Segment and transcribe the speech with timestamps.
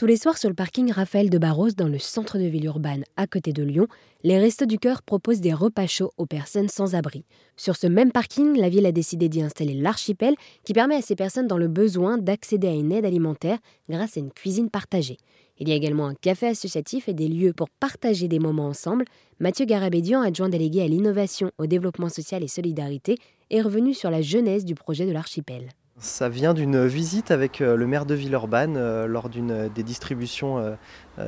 [0.00, 3.04] Tous les soirs sur le parking Raphaël de Barros dans le centre de ville urbaine
[3.18, 3.86] à côté de Lyon,
[4.22, 7.26] les Restos du Cœur proposent des repas chauds aux personnes sans abri.
[7.58, 11.16] Sur ce même parking, la ville a décidé d'y installer l'archipel qui permet à ces
[11.16, 13.58] personnes dans le besoin d'accéder à une aide alimentaire
[13.90, 15.18] grâce à une cuisine partagée.
[15.58, 19.04] Il y a également un café associatif et des lieux pour partager des moments ensemble.
[19.38, 23.18] Mathieu Garabédian, adjoint délégué à l'innovation, au développement social et solidarité,
[23.50, 25.68] est revenu sur la jeunesse du projet de l'archipel.
[26.00, 29.82] Ça vient d'une visite avec euh, le maire de Villeurbanne euh, lors d'une euh, des
[29.82, 30.76] distributions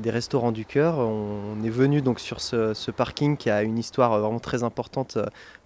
[0.00, 0.98] des restaurants du cœur.
[0.98, 5.16] On est venu donc sur ce, parking qui a une histoire vraiment très importante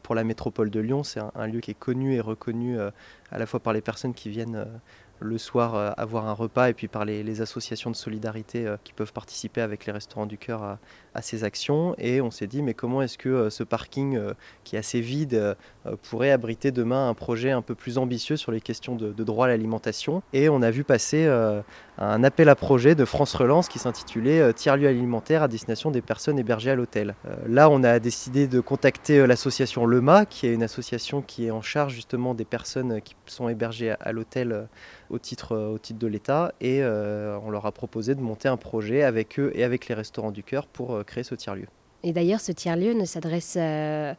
[0.03, 1.03] pour la métropole de Lyon.
[1.03, 4.29] C'est un, lieu qui est connu et reconnu à la fois par les personnes qui
[4.29, 4.67] viennent
[5.21, 8.93] le soir euh, avoir un repas et puis par les, associations de solidarité euh, qui
[8.93, 10.79] peuvent participer avec les restaurants du cœur à,
[11.23, 11.95] ces actions.
[11.99, 14.19] Et on s'est dit mais comment est-ce que euh, ce parking
[14.65, 15.57] qui est assez vide
[16.03, 19.49] pourrait abriter demain un projet un peu plus ambitieux sur les questions de, droit à
[19.49, 20.23] l'alimentation?
[20.33, 21.27] Et on a vu passer
[21.99, 26.39] un appel à projet de France Relance qui s'intitulait Tiers-lieu alimentaire à destination des personnes
[26.39, 27.15] hébergées à l'hôtel.
[27.47, 31.63] là on a décidé de contacter l'association LEMA qui est une association qui est en
[31.63, 34.69] charge justement des personnes qui sont hébergées à l'hôtel
[35.11, 38.57] au titre, au titre de l'État et euh, on leur a proposé de monter un
[38.57, 41.67] projet avec eux et avec les restaurants du cœur pour euh, créer ce tiers-lieu.
[42.03, 44.15] Et d'ailleurs, ce tiers-lieu ne s'adresse euh,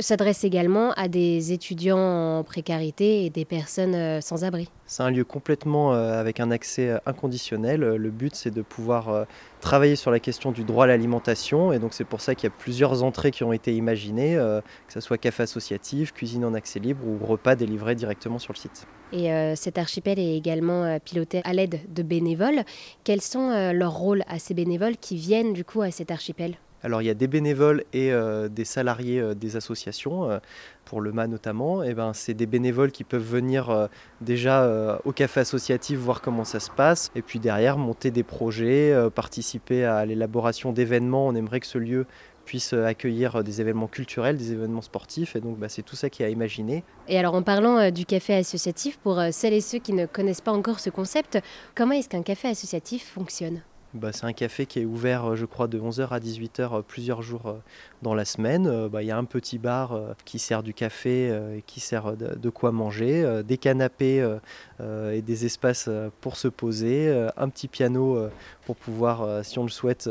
[0.00, 1.98] s'adresse également à des étudiants
[2.38, 4.68] en précarité et des personnes euh, sans abri.
[4.86, 7.80] C'est un lieu complètement euh, avec un accès euh, inconditionnel.
[7.80, 9.26] Le but, c'est de pouvoir
[9.60, 11.72] travailler sur la question du droit à l'alimentation.
[11.72, 14.92] Et donc, c'est pour ça qu'il y a plusieurs entrées qui ont été imaginées, que
[14.92, 18.86] ce soit café associatif, cuisine en accès libre ou repas délivrés directement sur le site.
[19.12, 22.62] Et cet archipel est également piloté à l'aide de bénévoles.
[23.04, 26.56] Quels sont leurs rôles à ces bénévoles qui viennent du coup à cet archipel?
[26.82, 30.38] Alors il y a des bénévoles et euh, des salariés euh, des associations, euh,
[30.84, 31.82] pour le MA notamment.
[31.82, 33.88] Et ben, c'est des bénévoles qui peuvent venir
[34.22, 38.96] déjà au café associatif voir comment ça se passe, et puis derrière monter des projets,
[39.14, 41.26] participer à l'élaboration d'événements.
[41.26, 42.06] On aimerait que ce lieu
[42.46, 45.36] puisse accueillir des événements culturels, des événements sportifs.
[45.36, 46.84] Et donc, bah, c'est tout ça qui a imaginé.
[47.06, 50.52] Et alors, en parlant du café associatif, pour celles et ceux qui ne connaissent pas
[50.52, 51.38] encore ce concept,
[51.74, 53.60] comment est-ce qu'un café associatif fonctionne?
[53.94, 56.82] Bah, c'est un café qui est ouvert, euh, je crois, de 11h à 18h euh,
[56.86, 57.54] plusieurs jours euh,
[58.02, 58.88] dans la semaine.
[58.88, 62.50] Bah, il y a un petit bar qui sert du café et qui sert de,
[62.50, 64.24] quoi manger, des canapés
[64.80, 65.90] et des espaces
[66.20, 68.28] pour se poser, un petit piano
[68.66, 70.08] pour pouvoir, si on le souhaite,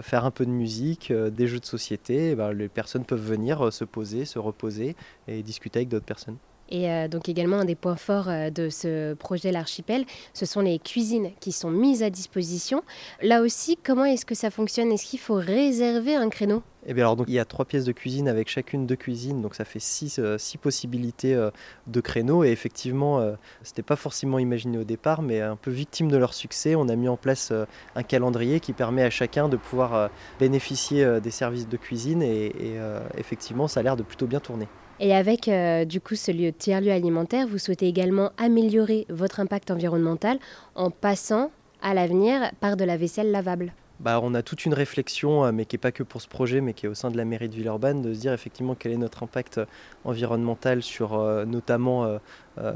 [0.00, 2.34] faire un peu de musique, des jeux de société.
[2.34, 4.94] Bah, les personnes peuvent venir se poser, se reposer
[5.26, 6.36] et discuter avec d'autres personnes.
[6.70, 10.60] Et euh, donc également un des points forts euh, de ce projet l'archipel, ce sont
[10.60, 12.82] les cuisines qui sont mises à disposition.
[13.22, 14.92] Là aussi, comment est-ce que ça fonctionne?
[14.92, 16.62] Est-ce qu'il faut réserver un créneau?
[16.86, 19.42] Eh bien alors donc il y a trois pièces de cuisine avec chacune deux cuisines,
[19.42, 21.34] donc ça fait six, euh, six possibilités
[21.86, 22.44] de créneaux.
[22.44, 26.34] Et effectivement, ce c'était pas forcément imaginé au départ, mais un peu victime de leur
[26.34, 27.52] succès, on a mis en place
[27.94, 32.22] un calendrier qui permet à chacun de pouvoir bénéficier des services de cuisine.
[32.22, 32.52] et
[33.16, 34.68] effectivement, ça a l'air de plutôt bien tourner.
[35.00, 39.70] Et avec euh, du coup ce lieu tiers-lieu alimentaire, vous souhaitez également améliorer votre impact
[39.70, 40.38] environnemental
[40.74, 41.50] en passant
[41.82, 43.72] à l'avenir par de la vaisselle lavable.
[44.00, 46.60] Bah, on a toute une réflexion, euh, mais qui n'est pas que pour ce projet,
[46.60, 48.92] mais qui est au sein de la mairie de Villeurbanne, de se dire effectivement quel
[48.92, 49.60] est notre impact
[50.04, 52.18] environnemental sur euh, notamment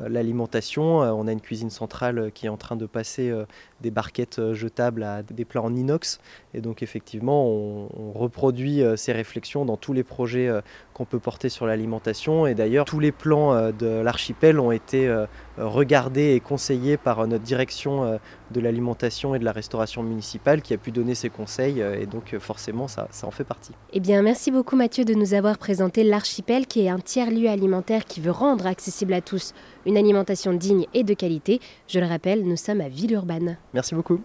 [0.09, 0.99] l'alimentation.
[1.00, 3.33] On a une cuisine centrale qui est en train de passer
[3.81, 6.21] des barquettes jetables à des plats en inox.
[6.55, 10.49] Et donc effectivement, on, reproduit ces réflexions dans tous les projets
[10.94, 12.47] qu'on peut porter sur l'alimentation.
[12.47, 15.12] Et d'ailleurs, tous les plans euh, de l'archipel ont été
[15.58, 18.18] euh, regardés et conseillés par euh, notre direction
[18.50, 21.80] de l'alimentation et de la restauration municipale qui a pu donner ses conseils.
[21.80, 23.72] Et donc forcément, ça, ça en fait partie.
[23.92, 28.04] Eh bien, merci beaucoup Mathieu de nous avoir présenté l'archipel qui est un tiers-lieu alimentaire
[28.04, 29.54] qui veut rendre accessible à tous
[29.86, 31.60] une alimentation digne et de qualité.
[31.88, 33.56] Je le rappelle, nous sommes à Villeurbanne.
[33.74, 34.20] Merci beaucoup.